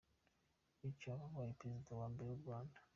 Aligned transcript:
Bityo 0.79 1.07
aba 1.13 1.25
abaye 1.31 1.51
Perezida 1.59 1.91
wa 1.99 2.07
mbere 2.13 2.27
w’u 2.29 2.41
Rwanda. 2.43 2.77